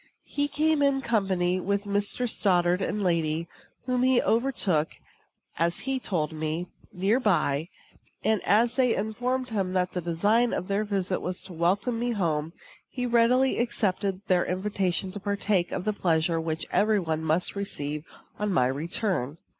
[0.25, 2.27] He came in company with Mr.
[2.27, 3.47] Stoddard and lady,
[3.85, 4.93] whom he overtook,
[5.59, 7.69] as he told me, near by;
[8.23, 12.13] and, as they informed him that the design of their visit was to welcome me
[12.13, 12.51] home,
[12.89, 18.07] he readily accepted their invitation to partake of the pleasure which every one must receive
[18.39, 19.37] on my return.